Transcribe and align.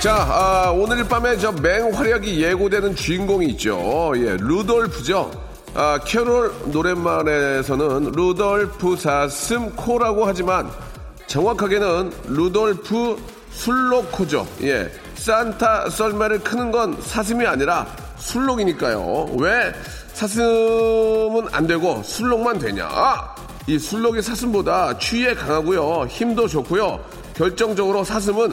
자 0.00 0.14
아, 0.14 0.70
오늘 0.70 1.02
밤에 1.08 1.36
저 1.38 1.50
맹활약이 1.50 2.40
예고되는 2.40 2.94
주인공이 2.94 3.46
있죠 3.46 4.12
예 4.16 4.36
루돌프죠 4.38 5.30
아, 5.74 5.98
캐롤 6.04 6.52
노랫말에서는 6.66 8.12
루돌프 8.12 8.96
사슴 8.96 9.74
코라고 9.74 10.24
하지만 10.24 10.70
정확하게는 11.26 12.12
루돌프 12.28 13.16
순록코죠. 13.50 14.46
예. 14.62 14.90
산타 15.14 15.90
썰매를 15.90 16.40
끄는 16.40 16.70
건 16.70 16.96
사슴이 17.00 17.44
아니라 17.46 17.86
순록이니까요. 18.16 19.36
왜 19.38 19.72
사슴은 20.14 21.48
안 21.52 21.66
되고 21.66 22.02
순록만 22.02 22.58
되냐? 22.58 22.88
이 23.66 23.78
순록이 23.78 24.22
사슴보다 24.22 24.96
추위에 24.98 25.34
강하고요. 25.34 26.06
힘도 26.08 26.46
좋고요. 26.48 26.98
결정적으로 27.34 28.02
사슴은 28.04 28.52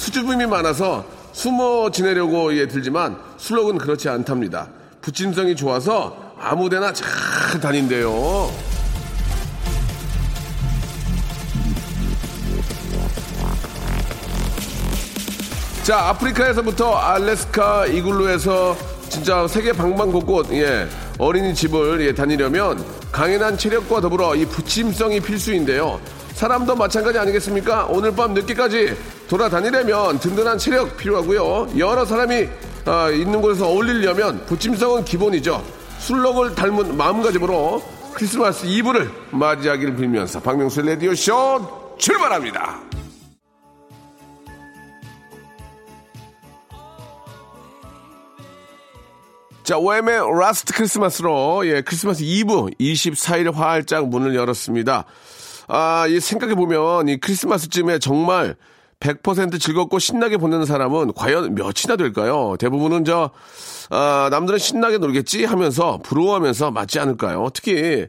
수줍음이 0.00 0.46
많아서 0.46 1.04
숨어 1.32 1.90
지내려고 1.90 2.56
예, 2.56 2.66
들지만 2.66 3.18
술록은 3.36 3.76
그렇지 3.76 4.08
않답니다. 4.08 4.68
부침성이 5.02 5.54
좋아서 5.54 6.16
아무데나 6.38 6.90
잘 6.94 7.60
다닌대요. 7.60 8.50
자, 15.82 16.08
아프리카에서부터 16.08 16.94
알래스카 16.94 17.86
이글루에서 17.88 18.76
진짜 19.10 19.46
세계 19.48 19.72
방방곳곳 19.72 20.50
예, 20.52 20.88
어린이집을 21.18 22.06
예, 22.06 22.14
다니려면 22.14 22.82
강인한 23.12 23.58
체력과 23.58 24.00
더불어 24.00 24.34
이 24.34 24.46
부침성이 24.46 25.20
필수인데요. 25.20 26.00
사람도 26.40 26.74
마찬가지 26.74 27.18
아니겠습니까? 27.18 27.84
오늘 27.90 28.16
밤 28.16 28.32
늦게까지 28.32 28.96
돌아다니려면 29.28 30.18
든든한 30.18 30.56
체력 30.56 30.96
필요하고요. 30.96 31.76
여러 31.76 32.06
사람이 32.06 32.48
아, 32.86 33.10
있는 33.10 33.42
곳에서 33.42 33.68
어울리려면 33.68 34.46
붙임성은 34.46 35.04
기본이죠. 35.04 35.62
순록을 35.98 36.54
닮은 36.54 36.96
마음가짐으로 36.96 37.82
크리스마스 38.14 38.64
이브를 38.64 39.10
맞이하기를 39.32 39.96
빌면서 39.96 40.40
박명수 40.40 40.80
라디오 40.80 41.14
쇼 41.14 41.94
출발합니다. 41.98 42.80
자, 49.62 49.76
왬의 49.76 50.22
Last 50.40 50.72
Christmas로, 50.72 51.66
예, 51.66 51.82
크리스마스 51.82 52.22
이브 52.22 52.70
24일 52.80 53.52
활짝 53.52 54.08
문을 54.08 54.34
열었습니다. 54.34 55.04
아, 55.72 56.06
이 56.08 56.18
생각해 56.18 56.54
보면 56.56 57.08
이 57.08 57.16
크리스마스쯤에 57.18 58.00
정말 58.00 58.56
100% 58.98 59.60
즐겁고 59.60 59.98
신나게 60.00 60.36
보내는 60.36 60.66
사람은 60.66 61.12
과연 61.14 61.54
몇이나 61.54 61.96
될까요? 61.96 62.56
대부분은 62.58 63.04
저, 63.04 63.30
아, 63.88 64.28
남들은 64.32 64.58
신나게 64.58 64.98
놀겠지 64.98 65.44
하면서 65.44 65.98
부러워하면서 66.02 66.72
맞지 66.72 66.98
않을까요? 66.98 67.48
특히 67.54 68.08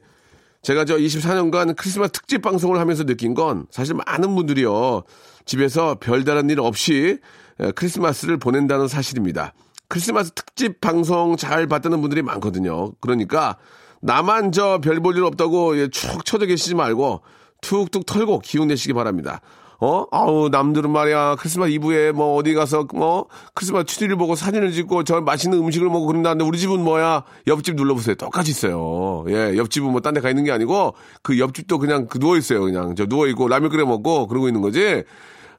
제가 0.63 0.85
저 0.85 0.97
24년간 0.97 1.75
크리스마스 1.75 2.11
특집 2.11 2.41
방송을 2.41 2.79
하면서 2.79 3.03
느낀 3.05 3.35
건 3.35 3.67
사실 3.69 3.95
많은 3.95 4.35
분들이요. 4.35 5.03
집에서 5.45 5.97
별다른 5.99 6.49
일 6.49 6.59
없이 6.59 7.19
에, 7.59 7.71
크리스마스를 7.71 8.37
보낸다는 8.37 8.87
사실입니다. 8.87 9.53
크리스마스 9.87 10.31
특집 10.31 10.81
방송 10.81 11.37
잘 11.37 11.67
봤다는 11.67 12.01
분들이 12.01 12.21
많거든요. 12.23 12.93
그러니까 13.01 13.57
나만 14.01 14.51
저 14.51 14.79
별 14.81 14.99
볼 14.99 15.15
일 15.15 15.23
없다고 15.25 15.77
예, 15.77 15.87
축 15.89 16.25
처져 16.25 16.47
계시지 16.47 16.73
말고 16.75 17.21
툭툭 17.61 18.05
털고 18.05 18.39
기운 18.39 18.67
내시기 18.67 18.93
바랍니다. 18.93 19.41
어? 19.83 20.05
아우, 20.11 20.49
남들은 20.49 20.91
말이야. 20.91 21.37
크리스마스 21.39 21.71
이브에 21.71 22.11
뭐 22.11 22.35
어디 22.35 22.53
가서 22.53 22.85
뭐 22.93 23.25
크리스마스 23.55 23.85
추리를 23.87 24.15
보고 24.15 24.35
사진을 24.35 24.71
찍고 24.73 25.05
저 25.05 25.21
맛있는 25.21 25.57
음식을 25.57 25.87
먹고 25.87 26.05
그런다는데 26.05 26.43
우리 26.45 26.59
집은 26.59 26.83
뭐야? 26.83 27.23
옆집 27.47 27.75
눌러보세요. 27.75 28.13
똑같이 28.15 28.51
있어요. 28.51 29.25
예, 29.29 29.57
옆집은 29.57 29.89
뭐 29.89 30.01
딴 30.01 30.13
데 30.13 30.21
가 30.21 30.29
있는 30.29 30.43
게 30.43 30.51
아니고 30.51 30.93
그 31.23 31.39
옆집도 31.39 31.79
그냥 31.79 32.05
그 32.07 32.19
누워있어요. 32.19 32.61
그냥 32.61 32.93
저 32.95 33.05
누워있고 33.05 33.47
라면 33.47 33.69
끓여 33.71 33.85
먹고 33.87 34.27
그러고 34.27 34.47
있는 34.47 34.61
거지. 34.61 35.03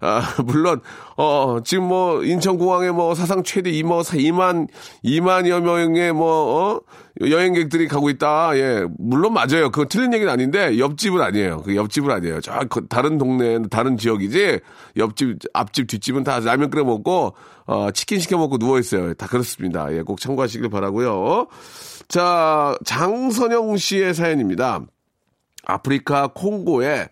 아, 0.05 0.21
물론, 0.45 0.81
어, 1.17 1.59
지금 1.65 1.85
뭐, 1.85 2.25
인천공항에 2.25 2.91
뭐, 2.91 3.15
사상 3.15 3.45
최대 3.45 3.71
2만, 3.71 4.03
2만, 4.03 4.69
2만여 5.05 5.61
명의 5.61 6.13
뭐, 6.13 6.27
어, 6.27 6.81
여행객들이 7.21 7.87
가고 7.87 8.11
있다. 8.11 8.57
예. 8.57 8.85
물론 8.99 9.33
맞아요. 9.33 9.71
그건 9.71 9.87
틀린 9.89 10.13
얘기는 10.13 10.31
아닌데, 10.31 10.77
옆집은 10.77 11.21
아니에요. 11.21 11.63
그 11.63 11.77
옆집은 11.77 12.11
아니에요. 12.11 12.41
저, 12.41 12.65
그 12.69 12.89
다른 12.89 13.17
동네, 13.17 13.61
다른 13.71 13.97
지역이지, 13.97 14.59
옆집, 14.97 15.39
앞집, 15.55 15.87
뒷집은 15.87 16.25
다 16.25 16.41
라면 16.41 16.71
끓여 16.71 16.83
먹고, 16.83 17.37
어, 17.67 17.91
치킨 17.93 18.19
시켜 18.19 18.37
먹고 18.39 18.57
누워있어요. 18.57 19.15
다 19.15 19.29
그렇습니다. 19.29 19.93
예. 19.95 20.03
꼭 20.03 20.21
참고하시길 20.21 20.69
바라고요 20.69 21.47
자, 22.09 22.77
장선영 22.85 23.77
씨의 23.77 24.15
사연입니다. 24.15 24.81
아프리카 25.65 26.27
콩고에 26.35 27.07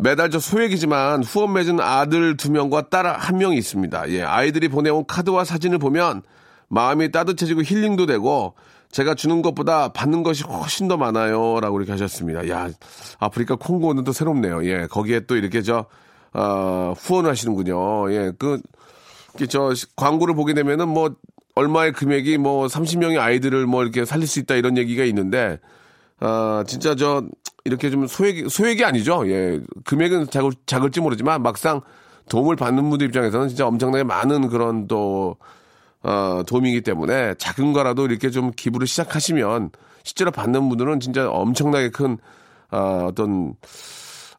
매달 0.00 0.30
저 0.30 0.38
소액이지만 0.38 1.24
후원 1.24 1.52
맺은 1.54 1.80
아들 1.80 2.36
두 2.36 2.52
명과 2.52 2.88
딸 2.88 3.06
한 3.06 3.38
명이 3.38 3.56
있습니다. 3.56 4.10
예, 4.10 4.22
아이들이 4.22 4.68
보내온 4.68 5.04
카드와 5.06 5.44
사진을 5.44 5.78
보면 5.78 6.22
마음이 6.68 7.10
따뜻해지고 7.10 7.62
힐링도 7.62 8.06
되고 8.06 8.54
제가 8.90 9.14
주는 9.14 9.42
것보다 9.42 9.88
받는 9.88 10.22
것이 10.22 10.44
훨씬 10.44 10.88
더 10.88 10.96
많아요. 10.96 11.58
라고 11.60 11.78
이렇게 11.78 11.92
하셨습니다. 11.92 12.48
야, 12.48 12.70
아프리카 13.18 13.56
콩고는 13.56 14.04
또 14.04 14.12
새롭네요. 14.12 14.64
예, 14.66 14.86
거기에 14.86 15.20
또 15.20 15.36
이렇게 15.36 15.62
저, 15.62 15.86
어, 16.32 16.94
후원을 16.96 17.30
하시는군요. 17.30 18.12
예, 18.12 18.32
그, 18.38 18.60
저 19.48 19.72
광고를 19.96 20.34
보게 20.34 20.54
되면은 20.54 20.88
뭐 20.88 21.14
얼마의 21.54 21.92
금액이 21.92 22.38
뭐 22.38 22.66
30명의 22.66 23.18
아이들을 23.18 23.66
뭐 23.66 23.82
이렇게 23.82 24.04
살릴 24.04 24.28
수 24.28 24.38
있다 24.38 24.54
이런 24.54 24.76
얘기가 24.78 25.04
있는데 25.04 25.58
아, 26.20 26.64
진짜 26.66 26.94
저, 26.94 27.24
이렇게 27.68 27.90
좀 27.90 28.06
소액, 28.06 28.50
소액이 28.50 28.84
아니죠. 28.84 29.28
예. 29.30 29.60
금액은 29.84 30.30
작을, 30.30 30.50
작을지 30.66 31.00
모르지만 31.00 31.42
막상 31.42 31.80
도움을 32.28 32.56
받는 32.56 32.90
분들 32.90 33.06
입장에서는 33.08 33.48
진짜 33.48 33.66
엄청나게 33.66 34.04
많은 34.04 34.48
그런 34.48 34.88
또, 34.88 35.36
어, 36.02 36.42
도움이기 36.46 36.80
때문에 36.80 37.34
작은 37.34 37.72
거라도 37.72 38.06
이렇게 38.06 38.30
좀 38.30 38.50
기부를 38.50 38.86
시작하시면 38.86 39.70
실제로 40.02 40.30
받는 40.30 40.68
분들은 40.68 41.00
진짜 41.00 41.28
엄청나게 41.30 41.90
큰, 41.90 42.18
어, 42.70 43.06
어떤, 43.08 43.54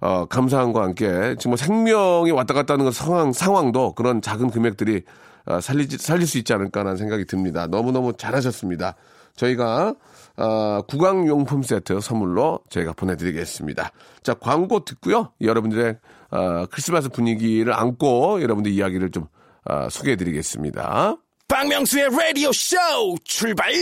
어, 0.02 0.26
감사함과 0.26 0.82
함께 0.82 1.36
지금 1.38 1.52
뭐 1.52 1.58
생명이 1.58 2.32
왔다 2.32 2.54
갔다 2.54 2.74
하는 2.74 2.86
그 2.86 2.92
상황, 2.92 3.34
상황도 3.34 3.94
그런 3.94 4.22
작은 4.22 4.50
금액들이 4.50 5.04
어, 5.46 5.60
살리지, 5.62 5.98
살릴 5.98 6.28
수 6.28 6.38
있지 6.38 6.54
않을까라는 6.54 6.98
생각이 6.98 7.26
듭니다. 7.26 7.68
너무너무 7.68 8.14
잘하셨습니다. 8.14 8.96
저희가 9.36 9.96
어, 10.40 10.82
구강용품 10.88 11.64
세트 11.64 12.00
선물로 12.00 12.62
저희가 12.70 12.94
보내드리겠습니다. 12.94 13.92
자, 14.24 14.34
광고 14.36 14.86
듣고요. 14.86 15.34
여러분들의 15.42 15.98
어, 16.32 16.66
크리스마스 16.72 17.10
분위기를 17.10 17.74
안고 17.74 18.42
여러분들 18.42 18.72
이야기를 18.72 19.12
좀 19.12 19.26
어, 19.66 19.90
소개해드리겠습니다. 19.90 21.18
박명수의 21.50 22.10
라디오 22.12 22.52
쇼 22.54 22.78
출발! 23.26 23.74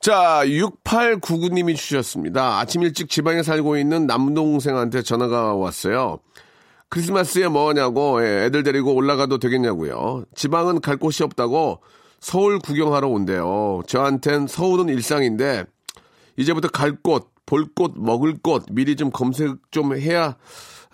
자, 0.00 0.42
6899님이 0.44 1.74
주셨습니다. 1.74 2.58
아침 2.60 2.82
일찍 2.82 3.08
지방에 3.08 3.42
살고 3.42 3.76
있는 3.76 4.06
남동생한테 4.06 5.02
전화가 5.02 5.54
왔어요. 5.54 6.20
크리스마스에 6.90 7.48
뭐냐고 7.48 8.24
예, 8.24 8.44
애들 8.44 8.62
데리고 8.62 8.94
올라가도 8.94 9.38
되겠냐고요. 9.38 10.24
지방은 10.34 10.80
갈 10.80 10.96
곳이 10.96 11.24
없다고 11.24 11.82
서울 12.20 12.58
구경하러 12.60 13.08
온대요. 13.08 13.82
저한텐 13.86 14.46
서울은 14.46 14.88
일상인데 14.88 15.64
이제부터 16.38 16.68
갈 16.68 16.92
곳, 16.92 17.30
볼 17.44 17.66
곳, 17.74 17.92
먹을 17.96 18.36
곳 18.42 18.64
미리 18.70 18.96
좀 18.96 19.10
검색 19.10 19.56
좀 19.70 19.94
해야 19.96 20.36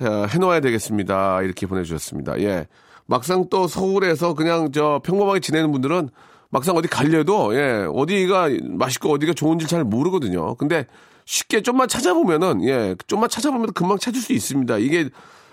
어, 0.00 0.26
해놓아야 0.28 0.60
되겠습니다. 0.60 1.42
이렇게 1.42 1.66
보내주셨습니다. 1.66 2.40
예. 2.40 2.66
막상 3.06 3.48
또 3.50 3.68
서울에서 3.68 4.34
그냥 4.34 4.72
저 4.72 5.00
평범하게 5.04 5.40
지내는 5.40 5.70
분들은 5.70 6.08
막상 6.50 6.76
어디 6.76 6.88
가려도 6.88 7.54
예 7.54 7.86
어디가 7.92 8.48
맛있고 8.62 9.12
어디가 9.12 9.34
좋은지 9.34 9.66
잘 9.66 9.84
모르거든요. 9.84 10.54
근데 10.54 10.86
쉽게 11.26 11.62
좀만 11.62 11.88
찾아보면은 11.88 12.64
예 12.64 12.94
좀만 13.06 13.28
찾아보면 13.28 13.72
금방 13.72 13.98
찾을 13.98 14.20
수 14.20 14.32
있습니다. 14.32 14.78
이게 14.78 15.10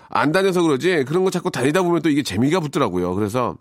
안 0.08 0.32
다녀서 0.32 0.62
그러지 0.62 1.04
그런 1.04 1.24
거 1.24 1.30
자꾸 1.30 1.50
다니다 1.50 1.82
보면 1.82 2.02
또 2.02 2.08
이게 2.08 2.22
재미가 2.22 2.60
붙더라고요. 2.60 3.14
그래서 3.14 3.56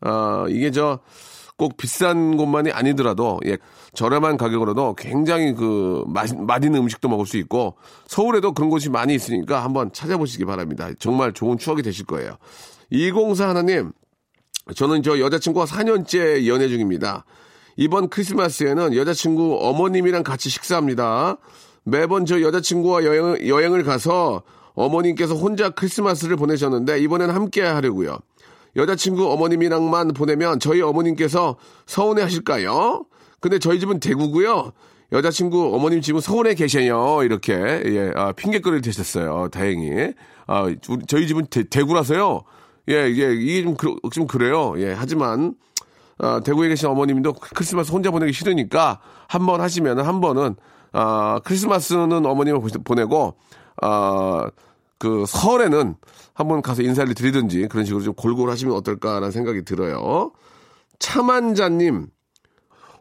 어, 0.00 0.46
이게 0.48 0.70
저 0.70 1.00
꼭 1.58 1.76
비싼 1.76 2.36
곳만이 2.36 2.70
아니더라도 2.70 3.40
예, 3.44 3.58
저렴한 3.92 4.36
가격으로도 4.36 4.94
굉장히 4.94 5.52
그 5.54 6.04
맛, 6.06 6.32
맛있는 6.34 6.80
음식도 6.80 7.08
먹을 7.08 7.26
수 7.26 7.36
있고 7.36 7.74
서울에도 8.06 8.54
그런 8.54 8.70
곳이 8.70 8.88
많이 8.88 9.14
있으니까 9.14 9.64
한번 9.64 9.92
찾아보시기 9.92 10.44
바랍니다. 10.44 10.88
정말 11.00 11.32
좋은 11.32 11.58
추억이 11.58 11.82
되실 11.82 12.06
거예요. 12.06 12.36
204 12.90 13.48
하나님 13.48 13.90
저는 14.74 15.02
저 15.02 15.18
여자친구와 15.18 15.66
4년째 15.66 16.46
연애 16.46 16.68
중입니다. 16.68 17.24
이번 17.76 18.08
크리스마스에는 18.08 18.94
여자친구 18.94 19.58
어머님이랑 19.60 20.22
같이 20.22 20.50
식사합니다. 20.50 21.38
매번 21.82 22.24
저 22.24 22.40
여자친구와 22.40 23.04
여행, 23.04 23.48
여행을 23.48 23.82
가서 23.82 24.42
어머님께서 24.74 25.34
혼자 25.34 25.70
크리스마스를 25.70 26.36
보내셨는데 26.36 27.00
이번엔 27.00 27.30
함께 27.30 27.62
하려고요. 27.62 28.18
여자친구 28.76 29.30
어머님이랑만 29.32 30.08
보내면 30.08 30.60
저희 30.60 30.80
어머님께서 30.82 31.56
서운해 31.86 32.22
하실까요? 32.22 33.04
근데 33.40 33.58
저희 33.58 33.78
집은 33.80 34.00
대구고요. 34.00 34.72
여자친구 35.12 35.74
어머님 35.74 36.00
집은 36.00 36.20
서울에 36.20 36.54
계셔요. 36.54 37.22
이렇게 37.22 37.54
예, 37.54 38.12
아, 38.14 38.32
핑계거리를 38.32 38.82
대셨어요. 38.82 39.48
다행히. 39.50 40.12
아, 40.46 40.62
우리- 40.62 40.78
저희 41.06 41.26
집은 41.26 41.46
대, 41.46 41.82
구라서요 41.82 42.42
예, 42.90 43.08
이게 43.08 43.32
이게 43.34 43.62
좀, 43.62 43.74
그, 43.76 43.94
좀 44.12 44.26
그래요. 44.26 44.74
예, 44.78 44.92
하지만 44.92 45.54
아, 46.18 46.40
대구에 46.40 46.68
계신 46.68 46.88
어머님도 46.88 47.34
크리스마스 47.34 47.90
혼자 47.92 48.10
보내기 48.10 48.32
싫으니까 48.32 49.00
한 49.28 49.46
번 49.46 49.60
하시면 49.60 50.00
한 50.00 50.20
번은 50.20 50.56
아, 50.92 51.40
크리스마스는 51.44 52.24
어머님을 52.26 52.60
보내고 52.84 53.34
아, 53.80 54.50
그 54.98 55.24
설에는 55.26 55.94
한번 56.34 56.62
가서 56.62 56.82
인사를 56.82 57.12
드리든지 57.14 57.68
그런 57.68 57.84
식으로 57.84 58.02
좀 58.02 58.14
골고루 58.14 58.50
하시면 58.50 58.74
어떨까라는 58.76 59.30
생각이 59.30 59.64
들어요. 59.64 60.32
차만자님 60.98 62.08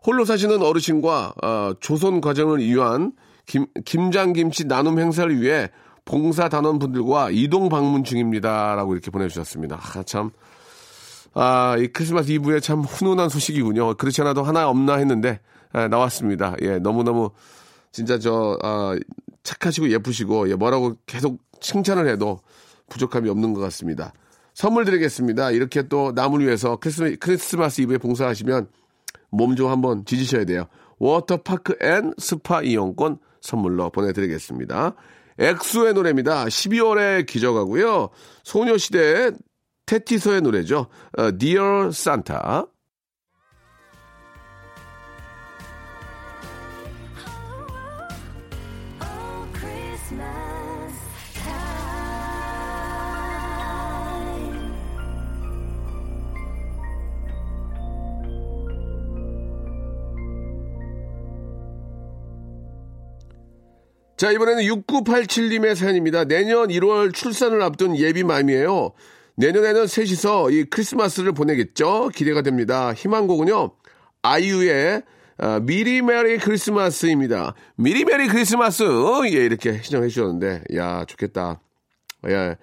홀로 0.05 0.25
사시는 0.25 0.61
어르신과 0.61 1.33
어, 1.44 1.73
조선 1.79 2.21
과정을 2.21 2.61
이유한 2.61 3.13
김, 3.45 3.65
김장김치 3.83 4.65
나눔 4.65 4.99
행사를 4.99 5.41
위해 5.41 5.69
봉사 6.05 6.47
단원 6.47 6.79
분들과 6.79 7.31
이동 7.31 7.69
방문 7.69 8.03
중입니다라고 8.03 8.94
이렇게 8.94 9.11
보내주셨습니다. 9.11 9.77
아, 9.77 10.03
참. 10.03 10.31
아, 11.33 11.75
이 11.77 11.88
크리스마스 11.88 12.31
이브에 12.31 12.61
참 12.61 12.81
훈훈한 12.81 13.29
소식이군요. 13.29 13.95
그렇지 13.95 14.21
않아도 14.21 14.44
하나 14.44 14.69
없나 14.69 14.95
했는데, 14.95 15.41
아, 15.73 15.88
나왔습니다. 15.89 16.55
예, 16.61 16.79
너무너무, 16.79 17.31
진짜 17.91 18.17
저, 18.17 18.57
아, 18.63 18.95
착하시고 19.47 19.89
예쁘시고, 19.91 20.49
예, 20.49 20.55
뭐라고 20.55 20.95
계속 21.05 21.39
칭찬을 21.61 22.07
해도 22.09 22.41
부족함이 22.89 23.29
없는 23.29 23.53
것 23.53 23.61
같습니다. 23.61 24.11
선물 24.53 24.83
드리겠습니다. 24.83 25.51
이렇게 25.51 25.88
또 25.88 26.11
남을 26.13 26.45
위해서 26.45 26.75
크리스마스, 26.75 27.15
크리스마스 27.17 27.81
이브에 27.81 27.97
봉사하시면 27.97 28.67
몸 29.29 29.55
좀 29.55 29.69
한번 29.69 30.03
지지셔야 30.03 30.44
돼요. 30.45 30.65
워터파크 30.99 31.77
and 31.81 32.13
스파 32.17 32.61
이용권 32.61 33.19
선물로 33.41 33.89
보내드리겠습니다. 33.91 34.95
엑소의 35.38 35.94
노래입니다. 35.94 36.45
12월의 36.45 37.25
기적하고요. 37.27 38.09
소녀시대의 38.44 39.31
태티서의 39.86 40.42
노래죠. 40.41 40.88
어, 41.17 41.38
Dear 41.38 41.88
Santa. 41.89 42.65
자, 50.07 50.15
이번에는 64.31 64.63
6987님의 64.63 65.75
사연입니다. 65.75 66.24
내년 66.24 66.69
1월 66.69 67.13
출산을 67.13 67.62
앞둔 67.62 67.98
예비맘이에요. 67.98 68.94
내년에는 69.36 69.88
셋이서 69.88 70.51
이 70.51 70.63
크리스마스를 70.63 71.33
보내겠죠? 71.33 72.12
기대가 72.15 72.42
됩니다. 72.42 72.94
희망곡은요, 72.94 73.71
아이유의 74.24 75.04
아, 75.39 75.60
미리 75.60 76.01
Merry 76.01 76.39
Christmas입니다. 76.39 77.54
미리 77.75 78.06
Merry 78.06 78.27
Christmas! 78.27 78.83
예, 79.25 79.45
이렇게 79.45 79.74
신청해 79.84 80.07
주셨는데, 80.07 80.63
야, 80.75 81.06
좋겠다. 81.06 81.62
예, 82.28 82.56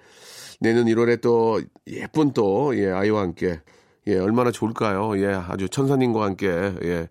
내년 0.59 0.85
1월에 0.85 1.21
또 1.21 1.61
예쁜 1.87 2.33
또, 2.33 2.77
예, 2.77 2.91
아이와 2.91 3.21
함께, 3.21 3.61
예, 4.07 4.17
얼마나 4.17 4.51
좋을까요? 4.51 5.17
예, 5.21 5.27
아주 5.27 5.69
천사님과 5.69 6.25
함께, 6.25 6.47
예, 6.83 7.07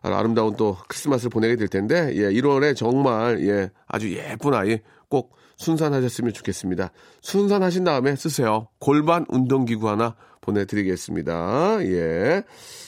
아, 0.00 0.18
아름다운 0.18 0.56
또 0.56 0.78
크리스마스를 0.88 1.28
보내게 1.28 1.56
될 1.56 1.68
텐데, 1.68 2.12
예, 2.14 2.30
1월에 2.30 2.74
정말, 2.74 3.46
예, 3.46 3.70
아주 3.86 4.10
예쁜 4.14 4.54
아이 4.54 4.78
꼭 5.10 5.36
순산하셨으면 5.56 6.32
좋겠습니다. 6.32 6.90
순산하신 7.20 7.84
다음에 7.84 8.14
쓰세요. 8.16 8.68
골반 8.78 9.26
운동기구 9.28 9.88
하나 9.88 10.14
보내드리겠습니다. 10.40 11.78
예. 11.84 12.42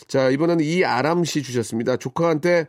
자, 0.06 0.30
이번에는 0.30 0.64
이아람 0.64 1.24
씨 1.24 1.42
주셨습니다. 1.42 1.96
조카한테 1.96 2.66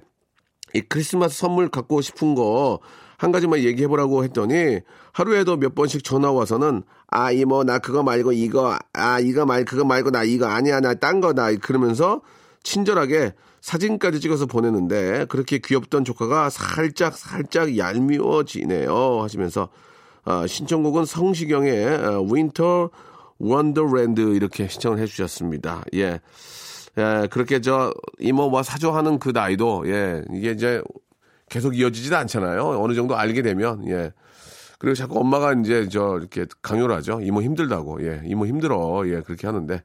이 0.74 0.82
크리스마스 0.82 1.38
선물 1.40 1.70
갖고 1.70 2.02
싶은 2.02 2.36
거 2.36 2.80
한 3.20 3.34
가지만 3.34 3.60
얘기해보라고 3.60 4.24
했더니 4.24 4.80
하루에도 5.12 5.58
몇 5.58 5.76
번씩 5.76 6.06
전화 6.06 6.32
와서는 6.32 6.84
아 7.08 7.32
이모 7.34 7.66
나 7.66 7.78
그거 7.78 8.02
말고 8.02 8.32
이거 8.32 8.80
아 8.94 9.20
이거 9.20 9.46
말 9.46 9.66
그거 9.66 9.84
말고 9.84 10.10
나 10.12 10.24
이거 10.24 10.46
아니야 10.46 10.80
나 10.80 10.94
딴 10.94 11.20
거다 11.20 11.54
그러면서 11.58 12.22
친절하게 12.64 13.34
사진까지 13.60 14.22
찍어서 14.22 14.46
보내는데 14.46 15.26
그렇게 15.28 15.58
귀엽던 15.58 16.06
조카가 16.06 16.50
살짝 16.50 17.18
살짝 17.18 17.78
얄미워지네요 17.78 19.22
하시면서 19.22 19.68
아, 20.30 20.46
신청곡은 20.46 21.06
성시경의 21.06 21.86
어, 21.88 22.22
Winter 22.22 22.92
Wonderland 23.40 24.22
이렇게 24.36 24.68
신청을 24.68 25.00
해주셨습니다. 25.00 25.86
예. 25.96 26.20
예, 27.00 27.28
그렇게 27.32 27.62
저 27.62 27.92
이모와 28.20 28.62
사줘 28.62 28.90
하는 28.90 29.18
그 29.18 29.30
나이도 29.30 29.90
예 29.90 30.24
이게 30.32 30.52
이제 30.52 30.84
계속 31.50 31.76
이어지지도 31.76 32.16
않잖아요. 32.16 32.80
어느 32.80 32.94
정도 32.94 33.16
알게 33.18 33.42
되면 33.42 33.88
예. 33.90 34.12
그리고 34.78 34.94
자꾸 34.94 35.20
엄마가 35.20 35.54
이제 35.54 35.90
저 35.90 36.18
이렇게 36.20 36.46
강요를 36.62 36.96
하죠. 36.98 37.22
이모 37.24 37.42
힘들다고 37.42 38.06
예 38.06 38.22
이모 38.26 38.46
힘들어 38.46 39.02
예 39.08 39.22
그렇게 39.22 39.48
하는데 39.48 39.82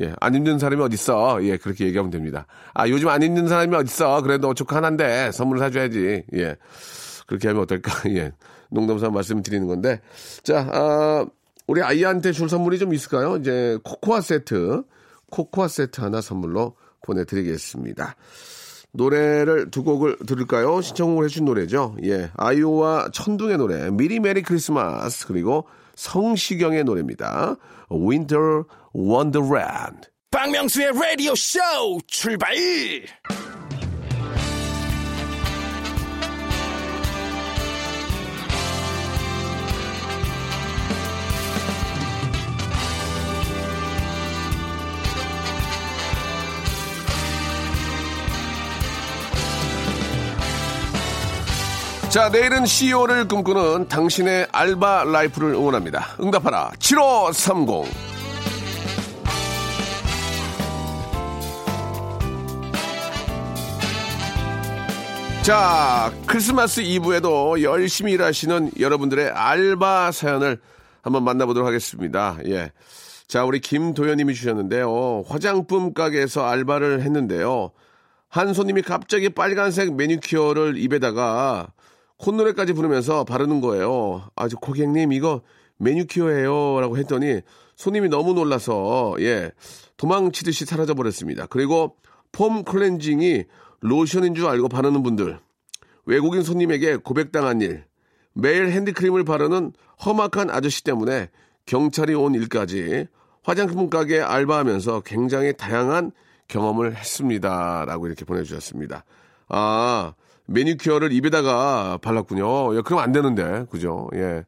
예 0.00 0.12
안 0.20 0.36
힘든 0.36 0.60
사람이 0.60 0.80
어딨어 0.82 1.42
예 1.42 1.56
그렇게 1.56 1.86
얘기하면 1.86 2.12
됩니다. 2.12 2.46
아 2.74 2.88
요즘 2.88 3.08
안 3.08 3.24
힘든 3.24 3.48
사람이 3.48 3.74
어딨어 3.74 4.22
그래도 4.22 4.54
조카 4.54 4.76
하나인데 4.76 5.32
선물 5.32 5.58
사줘야지 5.58 6.24
예 6.34 6.56
그렇게 7.26 7.48
하면 7.48 7.64
어떨까 7.64 7.92
예 8.10 8.32
농담삼아 8.70 9.10
말씀드리는 9.10 9.66
건데 9.66 10.00
자 10.42 10.66
아, 10.72 11.26
우리 11.66 11.82
아이한테 11.82 12.32
줄 12.32 12.48
선물이 12.48 12.78
좀 12.78 12.94
있을까요? 12.94 13.36
이제 13.36 13.78
코코아 13.84 14.20
세트 14.20 14.82
코코아 15.30 15.68
세트 15.68 16.00
하나 16.00 16.20
선물로 16.20 16.74
보내드리겠습니다. 17.02 18.16
노래를 18.92 19.70
두 19.70 19.84
곡을 19.84 20.18
들을까요? 20.26 20.80
신청을 20.80 21.24
해준 21.24 21.44
노래죠. 21.44 21.96
예. 22.04 22.30
아이유와 22.36 23.10
천둥의 23.12 23.58
노래, 23.58 23.90
미리 23.90 24.18
메리 24.18 24.42
크리스마스, 24.42 25.26
그리고 25.26 25.66
성시경의 25.94 26.84
노래입니다. 26.84 27.56
Winter 27.90 28.64
Wonderland. 28.94 30.08
박명수의 30.30 30.92
라디오 30.92 31.34
쇼 31.34 31.58
출발! 32.06 32.54
자, 52.10 52.28
내일은 52.28 52.66
CEO를 52.66 53.28
꿈꾸는 53.28 53.86
당신의 53.86 54.48
알바 54.50 55.04
라이프를 55.04 55.54
응원합니다. 55.54 56.16
응답하라. 56.20 56.72
7530. 56.80 57.84
자, 65.44 66.12
크리스마스 66.26 66.80
이브에도 66.80 67.62
열심히 67.62 68.10
일하시는 68.14 68.72
여러분들의 68.80 69.30
알바 69.30 70.10
사연을 70.10 70.58
한번 71.02 71.22
만나보도록 71.22 71.64
하겠습니다. 71.64 72.38
예. 72.46 72.72
자, 73.28 73.44
우리 73.44 73.60
김도현님이 73.60 74.34
주셨는데요. 74.34 75.26
화장품 75.28 75.94
가게에서 75.94 76.44
알바를 76.44 77.02
했는데요. 77.02 77.70
한 78.28 78.52
손님이 78.52 78.82
갑자기 78.82 79.28
빨간색 79.28 79.94
매니큐어를 79.94 80.76
입에다가 80.76 81.68
콧노래까지 82.20 82.74
부르면서 82.74 83.24
바르는 83.24 83.60
거예요. 83.60 84.28
아주 84.36 84.56
고객님 84.56 85.12
이거 85.12 85.40
매니큐어예요. 85.78 86.80
라고 86.80 86.98
했더니 86.98 87.40
손님이 87.76 88.08
너무 88.08 88.34
놀라서, 88.34 89.16
예, 89.20 89.50
도망치듯이 89.96 90.66
사라져 90.66 90.94
버렸습니다. 90.94 91.46
그리고 91.46 91.96
폼 92.32 92.62
클렌징이 92.62 93.44
로션인 93.80 94.34
줄 94.34 94.46
알고 94.46 94.68
바르는 94.68 95.02
분들, 95.02 95.38
외국인 96.04 96.42
손님에게 96.42 96.96
고백당한 96.96 97.62
일, 97.62 97.84
매일 98.34 98.68
핸드크림을 98.70 99.24
바르는 99.24 99.72
험악한 100.04 100.50
아저씨 100.50 100.84
때문에 100.84 101.30
경찰이 101.64 102.14
온 102.14 102.34
일까지 102.34 103.06
화장품 103.42 103.88
가게 103.88 104.20
알바하면서 104.20 105.00
굉장히 105.00 105.54
다양한 105.56 106.12
경험을 106.48 106.96
했습니다. 106.96 107.84
라고 107.86 108.06
이렇게 108.06 108.24
보내주셨습니다. 108.24 109.04
아, 109.48 110.14
매니큐어를 110.50 111.12
입에다가 111.12 111.98
발랐군요. 112.02 112.76
예, 112.76 112.80
그럼 112.82 113.00
안 113.00 113.12
되는데, 113.12 113.66
그죠? 113.70 114.08
예. 114.14 114.44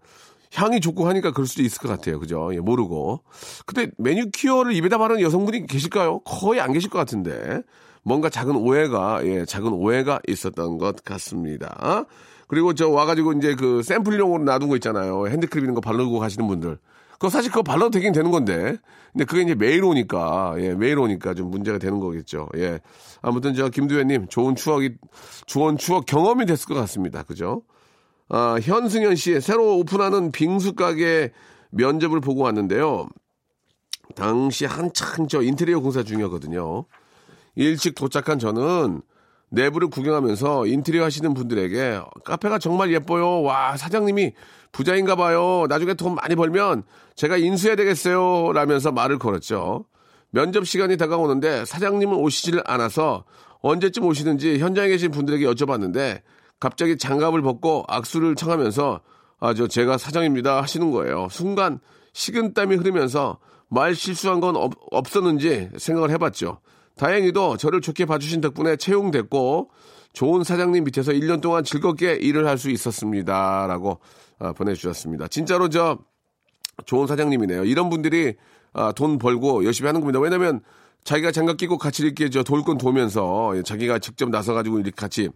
향이 0.54 0.80
좋고 0.80 1.09
하니까 1.09 1.30
그럴 1.30 1.47
수도 1.47 1.62
있을 1.62 1.80
것 1.80 1.88
같아요. 1.88 2.18
그죠? 2.21 2.50
예, 2.52 2.59
모르고. 2.59 3.21
근데 3.64 3.90
매니큐어를 3.97 4.75
입에다 4.75 4.99
바르는 4.99 5.23
여성분이 5.23 5.66
계실까요? 5.66 6.21
거의 6.21 6.61
안 6.61 6.73
계실 6.73 6.90
것 6.90 6.99
같은데. 6.99 7.62
뭔가 8.02 8.28
작은 8.28 8.56
오해가, 8.56 9.25
예, 9.25 9.44
작은 9.44 9.73
오해가 9.73 10.21
있었던 10.26 10.76
것 10.78 11.04
같습니다. 11.04 12.04
그리고 12.49 12.75
저 12.75 12.88
와가지고 12.90 13.35
이제 13.35 13.54
그 13.54 13.82
샘플용으로 13.82 14.44
놔둔 14.44 14.68
거 14.68 14.75
있잖아요. 14.76 15.28
핸드크림 15.28 15.64
이런 15.64 15.75
거 15.75 15.80
바르고 15.80 16.18
가시는 16.18 16.49
분들. 16.49 16.78
그거 17.23 17.31
사실 17.31 17.52
그거 17.52 17.62
발라도 17.62 17.91
되긴 17.91 18.12
되는 18.12 18.33
건데. 18.33 18.76
근데 19.12 19.25
그게 19.25 19.43
이제 19.43 19.55
매일 19.55 19.85
오니까, 19.85 20.57
예, 20.59 20.75
매일 20.75 20.99
오니까 20.99 21.35
좀 21.35 21.52
문제가 21.52 21.79
되는 21.79 22.00
거겠죠. 22.00 22.49
예. 22.57 22.81
아무튼 23.21 23.55
저 23.55 23.69
김두현님 23.69 24.26
좋은 24.26 24.57
추억이, 24.57 24.95
좋은 25.47 25.79
추억 25.79 26.05
경험이 26.05 26.47
됐을 26.47 26.67
것 26.67 26.75
같습니다. 26.75 27.23
그죠? 27.23 27.62
아, 28.29 28.59
현승현 28.61 29.14
씨, 29.14 29.41
새로 29.41 29.79
오픈하는 29.79 30.33
빙수 30.33 30.75
가게 30.75 31.31
면접을 31.71 32.21
보고 32.21 32.41
왔는데요. 32.43 33.09
당시 34.17 34.64
한창 34.67 35.29
저 35.29 35.43
인테리어 35.43 35.79
공사 35.79 36.02
중이었거든요. 36.02 36.87
일찍 37.55 37.95
도착한 37.95 38.41
저는 38.41 39.00
내부를 39.52 39.88
구경하면서 39.88 40.66
인테리어 40.66 41.04
하시는 41.04 41.35
분들에게 41.35 42.00
카페가 42.25 42.59
정말 42.59 42.92
예뻐요. 42.92 43.42
와, 43.42 43.76
사장님이 43.76 44.32
부자인가 44.73 45.14
봐요. 45.14 45.66
나중에 45.68 45.94
돈 45.94 46.14
많이 46.14 46.35
벌면 46.35 46.85
제가 47.14 47.37
인수해야 47.37 47.76
되겠어요. 47.76 48.52
라면서 48.54 48.90
말을 48.90 49.18
걸었죠. 49.18 49.85
면접 50.30 50.66
시간이 50.66 50.97
다가오는데 50.97 51.66
사장님은 51.66 52.16
오시질 52.16 52.62
않아서 52.64 53.25
언제쯤 53.61 54.04
오시는지 54.04 54.59
현장에 54.59 54.88
계신 54.88 55.11
분들에게 55.11 55.44
여쭤봤는데 55.44 56.23
갑자기 56.59 56.97
장갑을 56.97 57.42
벗고 57.42 57.85
악수를 57.88 58.35
청하면서 58.35 59.00
아, 59.40 59.54
저 59.54 59.66
제가 59.66 59.99
사장입니다 59.99 60.62
하시는 60.62 60.90
거예요. 60.90 61.28
순간 61.30 61.78
식은땀이 62.14 62.76
흐르면서 62.76 63.38
말 63.68 63.94
실수한 63.94 64.40
건 64.40 64.56
없, 64.56 64.73
없었는지 64.90 65.68
생각을 65.76 66.11
해봤죠. 66.11 66.59
다행히도 66.97 67.57
저를 67.57 67.81
좋게 67.81 68.05
봐주신 68.07 68.41
덕분에 68.41 68.77
채용됐고 68.77 69.71
좋은 70.13 70.45
사장님 70.45 70.85
밑에서 70.85 71.13
1년 71.13 71.41
동안 71.41 71.65
즐겁게 71.65 72.15
일을 72.15 72.47
할 72.47 72.59
수 72.59 72.71
있었습니다. 72.71 73.67
라고 73.67 73.99
아, 74.39 74.53
보내주셨습니다. 74.53 75.29
진짜로 75.29 75.69
저 75.69 75.99
좋은 76.87 77.07
사장님이네요. 77.07 77.65
이런 77.65 77.89
분들이 77.91 78.35
아, 78.73 78.93
돈 78.93 79.19
벌고 79.19 79.65
열심히 79.65 79.87
하는 79.87 80.01
겁니다. 80.01 80.19
왜냐면 80.21 80.61
자기가 81.05 81.33
장갑 81.33 81.57
끼고 81.57 81.79
같이 81.79 82.03
이렇게 82.05 82.29
저 82.31 82.43
돌건 82.43 82.79
도면서 82.79 83.61
자기가 83.65 83.99
직접 83.99 84.29
나서가지고 84.31 84.77
이렇게 84.79 84.91
같이 84.95 85.29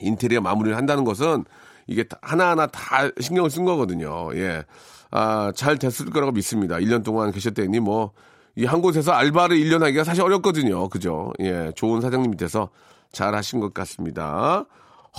인테리어 0.00 0.40
마무리를 0.40 0.76
한다는 0.76 1.04
것은 1.04 1.44
이게 1.86 2.02
다- 2.04 2.18
하나하나 2.22 2.66
다 2.66 3.08
신경을 3.20 3.50
쓴 3.50 3.64
거거든요. 3.64 4.30
예. 4.34 4.64
아, 5.10 5.52
잘 5.54 5.78
됐을 5.78 6.10
거라고 6.10 6.32
믿습니다. 6.32 6.76
1년 6.76 7.04
동안 7.04 7.30
계셨더니 7.30 7.78
뭐, 7.80 8.12
이 8.58 8.64
한 8.64 8.80
곳에서 8.80 9.12
알바를 9.12 9.56
1년 9.58 9.80
하기가 9.80 10.04
사실 10.04 10.22
어렵거든요. 10.22 10.88
그죠? 10.88 11.32
예. 11.40 11.72
좋은 11.76 12.00
사장님 12.00 12.30
밑에서 12.32 12.70
잘 13.12 13.34
하신 13.34 13.60
것 13.60 13.74
같습니다. 13.74 14.64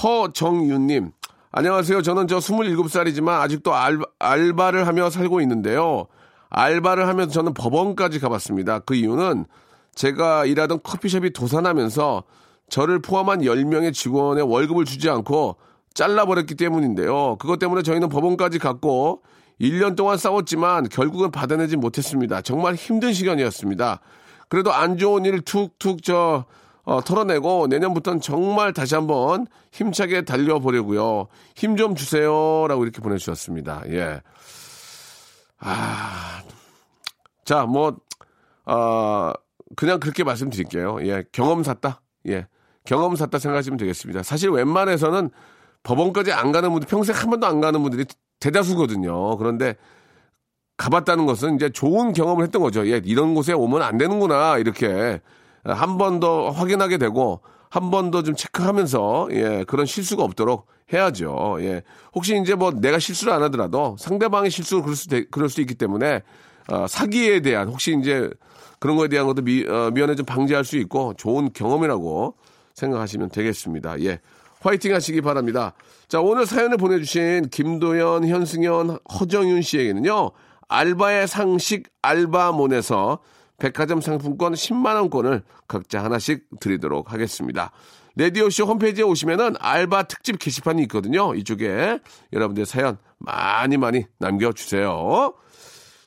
허정윤님. 0.04 1.12
안녕하세요. 1.52 2.02
저는 2.02 2.28
저 2.28 2.38
27살이지만 2.40 3.40
아직도 3.40 3.74
알바, 3.74 4.06
알바를 4.20 4.88
하며 4.88 5.10
살고 5.10 5.42
있는데요. 5.42 6.08
알바를 6.50 7.08
하면서 7.08 7.32
저는 7.32 7.54
법원까지 7.54 8.20
가봤습니다. 8.20 8.80
그 8.80 8.96
이유는 8.96 9.46
제가 9.94 10.46
일하던 10.46 10.80
커피숍이 10.84 11.32
도산하면서 11.34 12.24
저를 12.70 13.02
포함한 13.02 13.42
10명의 13.42 13.94
직원의 13.94 14.44
월급을 14.50 14.86
주지 14.86 15.10
않고 15.10 15.58
잘라버렸기 15.94 16.56
때문인데요. 16.56 17.38
그것 17.38 17.60
때문에 17.60 17.82
저희는 17.82 18.10
법원까지 18.10 18.60
갔고 18.60 19.22
1년 19.60 19.96
동안 19.96 20.18
싸웠지만 20.18 20.90
결국은 20.90 21.32
받아내지 21.32 21.78
못했습니다. 21.78 22.42
정말 22.42 22.76
힘든 22.76 23.14
시간이었습니다. 23.14 24.00
그래도 24.50 24.74
안 24.74 24.98
좋은 24.98 25.26
일 25.26 25.42
툭툭 25.42 26.04
저 26.04 26.46
어, 26.84 27.02
털어내고 27.02 27.68
내년부터는 27.68 28.22
정말 28.22 28.72
다시 28.72 28.96
한번 28.96 29.46
힘차게 29.74 30.22
달려보려고요. 30.22 31.28
힘 31.54 31.76
좀 31.76 31.96
주세요라고 31.96 32.84
이렇게 32.84 33.02
보내주셨습니다. 33.02 33.84
예. 33.90 34.22
아, 35.60 36.42
자, 37.44 37.66
뭐, 37.66 37.98
어, 38.66 39.34
그냥 39.76 40.00
그렇게 40.00 40.24
말씀드릴게요. 40.24 41.00
예, 41.02 41.26
경험 41.34 41.62
샀다. 41.64 42.02
예, 42.28 42.48
경험 42.86 43.18
샀다 43.18 43.38
생각하시면 43.38 43.78
되겠습니다. 43.78 44.24
사실 44.24 44.50
웬만해서는 44.50 45.30
법원까지 45.84 46.32
안 46.32 46.54
가는 46.54 46.72
분들, 46.72 46.88
평생 46.88 47.16
한 47.16 47.30
번도 47.30 47.48
안 47.48 47.60
가는 47.60 47.82
분들이 47.82 48.06
대다수거든요. 48.40 49.38
그런데 49.38 49.76
가봤다는 50.78 51.26
것은 51.26 51.56
이제 51.56 51.70
좋은 51.70 52.14
경험을 52.14 52.44
했던 52.44 52.62
거죠. 52.62 52.88
예, 52.88 53.02
이런 53.04 53.34
곳에 53.34 53.54
오면 53.54 53.82
안 53.82 53.98
되는구나. 53.98 54.58
이렇게 54.60 55.20
한 55.64 55.98
번 55.98 56.20
더 56.20 56.50
확인하게 56.52 56.98
되고 56.98 57.42
한 57.70 57.90
번 57.92 58.12
더 58.12 58.22
좀 58.24 58.36
체크하면서 58.36 59.30
예, 59.32 59.66
그런 59.68 59.86
실수가 59.86 60.24
없도록 60.24 60.68
해야죠. 60.94 61.58
예. 61.62 61.82
혹시 62.16 62.40
이제 62.42 62.56
뭐 62.56 62.72
내가 62.72 63.00
실수를 63.00 63.34
안 63.34 63.44
하더라도 63.44 63.98
상대방의 64.00 64.50
실수를 64.52 64.84
그럴 64.84 64.96
수, 64.96 65.10
그럴 65.32 65.50
수 65.50 65.60
있기 65.62 65.76
때문에 65.76 66.22
어, 66.70 66.86
사기에 66.88 67.42
대한 67.42 67.68
혹시 67.68 67.98
이제 68.00 68.30
그런 68.80 68.96
거에 68.96 69.08
대한 69.10 69.26
것도 69.28 69.42
미, 69.42 69.66
어, 69.68 69.90
미연에 69.92 70.16
좀 70.16 70.26
방지할 70.26 70.64
수 70.64 70.78
있고 70.78 71.14
좋은 71.18 71.52
경험이라고 71.52 72.36
생각하시면 72.76 73.30
되겠습니다. 73.30 74.00
예. 74.04 74.20
화이팅 74.62 74.94
하시기 74.94 75.22
바랍니다. 75.22 75.74
자, 76.08 76.20
오늘 76.20 76.46
사연을 76.46 76.78
보내주신 76.78 77.50
김도현, 77.50 78.28
현승현, 78.28 79.00
허정윤 79.20 79.62
씨에게는요, 79.62 80.32
알바의 80.68 81.28
상식 81.28 81.90
알바몬에서 82.02 83.20
백화점 83.58 84.02
상품권 84.02 84.54
10만원권을 84.54 85.44
각자 85.68 86.04
하나씩 86.04 86.46
드리도록 86.60 87.12
하겠습니다. 87.12 87.72
레디오쇼 88.16 88.66
홈페이지에 88.66 89.04
오시면은 89.04 89.56
알바 89.60 90.04
특집 90.04 90.40
게시판이 90.40 90.82
있거든요. 90.84 91.36
이쪽에 91.36 92.00
여러분들 92.34 92.66
사연 92.66 92.98
많이 93.20 93.78
많이 93.78 94.06
남겨주세요. 94.18 95.34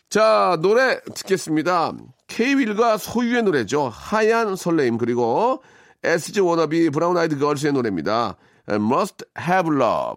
자, 0.09 0.59
노래 0.61 1.01
듣겠습니다. 1.15 1.93
K-윌과 2.27 2.97
소유의 2.97 3.45
노래죠. 3.45 3.89
하얀 3.93 4.57
설레임. 4.57 4.99
그리고 4.99 5.63
SG 6.03 6.41
워너비 6.41 6.91
브라운 6.91 7.17
아이드 7.17 7.39
걸스의 7.39 7.73
노래입니다. 7.73 8.37
Must 8.69 9.25
Have 9.39 9.77
Love. 9.77 10.17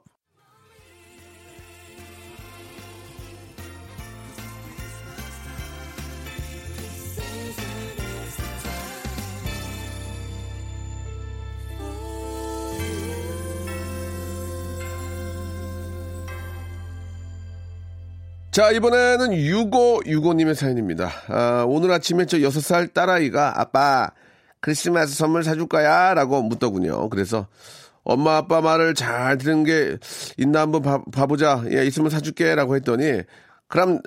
자, 18.54 18.70
이번에는 18.70 19.32
6565님의 19.32 20.54
사연입니다. 20.54 21.10
아, 21.28 21.66
오늘 21.68 21.92
아침에 21.92 22.28
저 22.28 22.38
6살 22.38 22.94
딸아이가 22.94 23.60
아빠, 23.60 24.12
크리스마스 24.64 25.14
선물 25.16 25.44
사줄 25.44 25.68
거야? 25.68 26.14
라고 26.14 26.42
묻더군요. 26.42 27.10
그래서 27.10 27.48
엄마, 28.06 28.38
아빠 28.38 28.62
말을 28.62 28.94
잘 28.96 29.38
들은 29.38 29.66
게 29.66 29.98
있나 30.38 30.62
한번 30.62 30.82
봐, 30.82 31.02
봐보자. 31.12 31.66
예, 31.72 31.86
있으면 31.86 32.10
사줄게. 32.10 32.56
라고 32.56 32.76
했더니, 32.78 33.24
그럼 33.68 34.00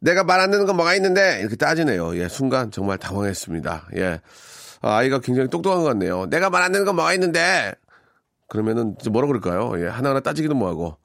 내가 0.00 0.22
말 0.22 0.38
안 0.40 0.52
듣는 0.52 0.66
건 0.66 0.76
뭐가 0.76 0.94
있는데? 0.94 1.38
이렇게 1.40 1.56
따지네요. 1.56 2.16
예, 2.16 2.28
순간 2.28 2.70
정말 2.70 2.96
당황했습니다. 2.98 3.88
예. 3.96 4.20
아, 4.82 4.96
아이가 4.98 5.18
굉장히 5.20 5.48
똑똑한 5.50 5.80
것 5.80 5.88
같네요. 5.88 6.26
내가 6.26 6.48
말 6.48 6.62
안 6.62 6.70
듣는 6.72 6.84
건 6.86 6.94
뭐가 6.94 7.12
있는데? 7.14 7.72
그러면은 8.48 8.94
뭐라 9.10 9.26
그럴까요? 9.26 9.72
예, 9.82 9.88
하나하나 9.88 10.20
따지기도 10.20 10.54
뭐하고. 10.54 10.96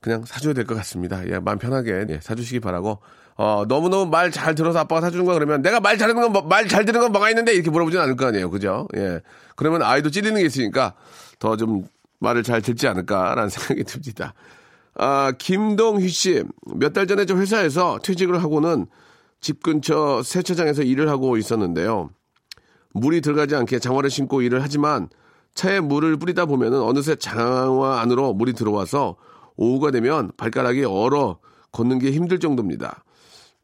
그냥 0.00 0.24
사줘야 0.24 0.54
될 0.54 0.64
것 0.64 0.74
같습니다. 0.76 1.26
예, 1.28 1.38
마음 1.38 1.58
편하게 1.58 2.06
예, 2.08 2.20
사주시기 2.22 2.60
바라고. 2.60 2.98
어, 3.36 3.64
너무너무 3.68 4.10
말 4.10 4.30
잘 4.30 4.54
들어서 4.54 4.78
아빠가 4.80 5.00
사주는 5.00 5.24
거야 5.24 5.34
그러면 5.34 5.62
내가 5.62 5.80
말 5.80 5.96
잘하는 5.98 6.20
건, 6.20 6.32
뭐- 6.32 6.42
말잘 6.42 6.84
듣는 6.84 7.00
건 7.00 7.12
뭐가 7.12 7.30
있는데 7.30 7.52
이렇게 7.54 7.70
물어보진 7.70 7.98
않을 8.00 8.16
거 8.16 8.26
아니에요. 8.26 8.50
그죠? 8.50 8.86
예. 8.96 9.20
그러면 9.56 9.82
아이도 9.82 10.10
찔리는 10.10 10.38
게 10.38 10.44
있으니까 10.46 10.94
더 11.38 11.56
좀 11.56 11.84
말을 12.18 12.42
잘 12.42 12.60
듣지 12.60 12.86
않을까라는 12.86 13.48
생각이 13.48 13.84
듭니다. 13.84 14.34
아, 14.94 15.32
김동휘 15.38 16.08
씨. 16.08 16.44
몇 16.76 16.92
달 16.92 17.06
전에 17.06 17.24
저 17.24 17.36
회사에서 17.36 17.98
퇴직을 18.02 18.42
하고는 18.42 18.86
집 19.40 19.62
근처 19.62 20.22
세차장에서 20.22 20.82
일을 20.82 21.08
하고 21.08 21.38
있었는데요. 21.38 22.10
물이 22.92 23.22
들어가지 23.22 23.54
않게 23.54 23.78
장화를 23.78 24.10
신고 24.10 24.42
일을 24.42 24.62
하지만 24.62 25.08
차에 25.54 25.80
물을 25.80 26.16
뿌리다 26.18 26.44
보면은 26.44 26.80
어느새 26.82 27.14
장화 27.16 28.00
안으로 28.00 28.34
물이 28.34 28.52
들어와서 28.52 29.16
오후가 29.60 29.90
되면 29.90 30.32
발가락이 30.38 30.84
얼어 30.84 31.38
걷는 31.70 31.98
게 31.98 32.10
힘들 32.10 32.40
정도입니다. 32.40 33.04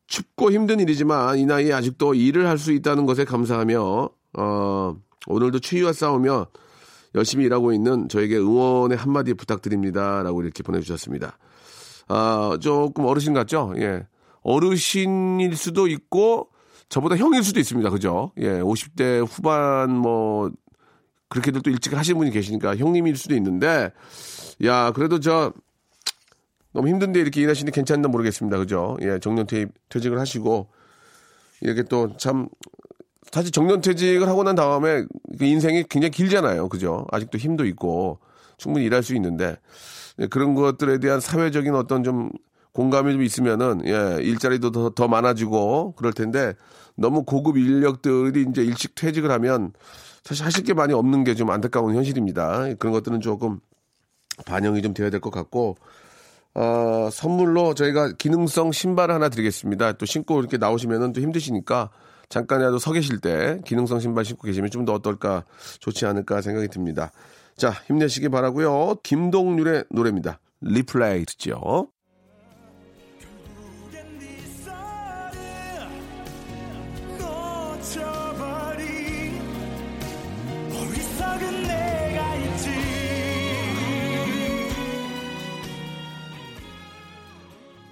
춥고 0.06 0.52
힘든 0.52 0.78
일이지만 0.78 1.38
이 1.38 1.46
나이에 1.46 1.72
아직도 1.72 2.14
일을 2.14 2.46
할 2.46 2.58
수 2.58 2.72
있다는 2.72 3.06
것에 3.06 3.24
감사하며 3.24 4.10
어, 4.38 4.96
오늘도 5.26 5.58
추위와 5.58 5.92
싸우며 5.92 6.46
열심히 7.14 7.46
일하고 7.46 7.72
있는 7.72 8.08
저에게 8.08 8.36
응원의 8.36 8.98
한마디 8.98 9.32
부탁드립니다 9.34 10.22
라고 10.22 10.42
이렇게 10.42 10.62
보내주셨습니다. 10.62 11.38
아 12.08 12.58
조금 12.60 13.06
어르신 13.06 13.32
같죠? 13.32 13.72
예 13.78 14.06
어르신일 14.42 15.56
수도 15.56 15.88
있고 15.88 16.50
저보다 16.90 17.16
형일 17.16 17.42
수도 17.42 17.58
있습니다. 17.58 17.88
그죠? 17.90 18.32
예 18.36 18.60
50대 18.60 19.26
후반 19.26 19.90
뭐 19.96 20.52
그렇게들 21.30 21.62
또 21.62 21.70
일찍 21.70 21.96
하시는 21.96 22.18
분이 22.18 22.30
계시니까 22.30 22.76
형님일 22.76 23.16
수도 23.16 23.34
있는데 23.34 23.90
야 24.62 24.92
그래도 24.92 25.18
저 25.18 25.52
너무 26.76 26.88
힘든데 26.88 27.18
이렇게 27.18 27.40
일하시는데 27.40 27.74
괜찮나 27.74 28.08
모르겠습니다. 28.08 28.58
그죠? 28.58 28.98
예, 29.00 29.18
정년 29.18 29.46
퇴, 29.46 29.64
퇴직을 29.88 30.20
하시고, 30.20 30.68
이렇게 31.62 31.82
또 31.84 32.14
참, 32.18 32.48
사실 33.32 33.50
정년 33.50 33.80
퇴직을 33.80 34.28
하고 34.28 34.42
난 34.42 34.54
다음에 34.54 35.06
그 35.38 35.44
인생이 35.46 35.84
굉장히 35.88 36.10
길잖아요. 36.10 36.68
그죠? 36.68 37.06
아직도 37.10 37.38
힘도 37.38 37.64
있고, 37.64 38.18
충분히 38.58 38.84
일할 38.84 39.02
수 39.02 39.14
있는데, 39.14 39.56
예, 40.18 40.26
그런 40.26 40.54
것들에 40.54 40.98
대한 40.98 41.18
사회적인 41.18 41.74
어떤 41.74 42.04
좀 42.04 42.28
공감이 42.72 43.10
좀 43.14 43.22
있으면은, 43.22 43.80
예, 43.86 44.18
일자리도 44.22 44.70
더, 44.70 44.90
더 44.90 45.08
많아지고, 45.08 45.94
그럴 45.96 46.12
텐데, 46.12 46.52
너무 46.94 47.24
고급 47.24 47.56
인력들이 47.56 48.44
이제 48.50 48.62
일찍 48.62 48.94
퇴직을 48.94 49.30
하면, 49.30 49.72
사실 50.24 50.44
하실 50.44 50.62
게 50.62 50.74
많이 50.74 50.92
없는 50.92 51.24
게 51.24 51.32
좀 51.34 51.48
안타까운 51.50 51.94
현실입니다. 51.94 52.74
그런 52.78 52.92
것들은 52.92 53.22
조금 53.22 53.60
반영이 54.44 54.82
좀 54.82 54.92
돼야 54.92 55.08
될 55.08 55.20
것 55.20 55.30
같고, 55.30 55.76
어, 56.58 57.10
선물로 57.12 57.74
저희가 57.74 58.12
기능성 58.12 58.72
신발 58.72 59.10
하나 59.10 59.28
드리겠습니다. 59.28 59.92
또 59.92 60.06
신고 60.06 60.40
이렇게 60.40 60.56
나오시면은 60.56 61.12
또 61.12 61.20
힘드시니까 61.20 61.90
잠깐이라도 62.30 62.78
서 62.78 62.92
계실 62.92 63.20
때 63.20 63.60
기능성 63.66 64.00
신발 64.00 64.24
신고 64.24 64.42
계시면 64.46 64.70
좀 64.70 64.86
더 64.86 64.94
어떨까 64.94 65.44
좋지 65.80 66.06
않을까 66.06 66.40
생각이 66.40 66.68
듭니다. 66.68 67.12
자, 67.56 67.70
힘내시기 67.86 68.30
바라고요. 68.30 68.96
김동률의 69.02 69.84
노래입니다. 69.90 70.38
리플레이 70.62 71.26
듣죠. 71.26 71.88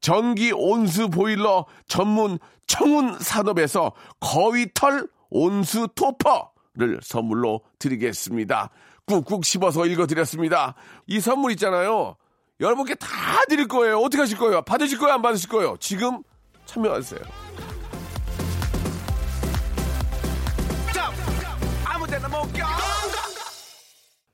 전기 0.00 0.52
온수 0.52 1.08
보일러 1.08 1.66
전문 1.86 2.38
청운 2.66 3.18
산업에서 3.18 3.92
거위털 4.20 5.08
온수 5.30 5.88
토퍼를 5.94 7.00
선물로 7.02 7.62
드리겠습니다. 7.78 8.70
꾹꾹 9.06 9.42
씹어서 9.42 9.86
읽어드렸습니다. 9.86 10.74
이 11.06 11.20
선물 11.20 11.52
있잖아요. 11.52 12.16
여러분께 12.60 12.94
다 12.96 13.08
드릴 13.48 13.68
거예요. 13.68 13.98
어떻게 13.98 14.20
하실 14.20 14.38
거예요? 14.38 14.62
받으실 14.62 14.98
거예요? 14.98 15.14
안 15.14 15.22
받으실 15.22 15.48
거예요? 15.48 15.76
지금 15.78 16.22
참여하세요. 16.64 17.20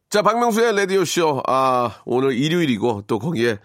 자, 0.08 0.20
박명수의 0.20 0.76
라디오쇼. 0.76 1.42
아, 1.48 2.02
오늘 2.04 2.32
일요일이고, 2.32 3.04
또 3.06 3.18
거기에 3.18 3.58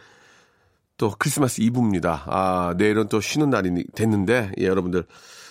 또 0.97 1.13
크리스마스 1.17 1.61
이브입니다. 1.61 2.23
아, 2.27 2.73
내일은 2.77 3.07
또 3.07 3.21
쉬는 3.21 3.49
날이 3.49 3.85
됐는데, 3.95 4.51
예, 4.59 4.65
여러분들. 4.65 5.05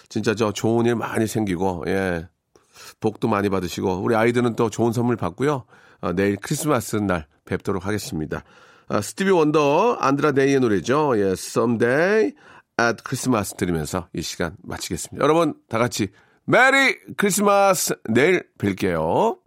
진짜 0.08 0.34
저 0.34 0.52
좋은 0.52 0.86
일 0.86 0.94
많이 0.96 1.26
생기고, 1.26 1.84
예. 1.86 2.28
복도 3.00 3.28
많이 3.28 3.48
받으시고 3.48 4.02
우리 4.02 4.14
아이들은 4.14 4.56
또 4.56 4.70
좋은 4.70 4.92
선물 4.92 5.16
받고요. 5.16 5.64
어, 6.00 6.12
내일 6.12 6.36
크리스마스 6.36 6.96
날 6.96 7.26
뵙도록 7.44 7.86
하겠습니다. 7.86 8.44
아, 8.88 9.00
스티비 9.00 9.30
원더 9.30 9.94
안드라 10.00 10.32
데이의 10.32 10.60
노래죠. 10.60 11.18
예, 11.18 11.32
Someday 11.32 12.32
at 12.80 13.02
Christmas 13.04 13.54
들으면서 13.54 14.08
이 14.14 14.22
시간 14.22 14.56
마치겠습니다. 14.62 15.22
여러분 15.22 15.54
다 15.68 15.78
같이 15.78 16.08
메리 16.44 16.96
크리스마스 17.16 17.96
내일 18.08 18.44
뵐게요. 18.58 19.38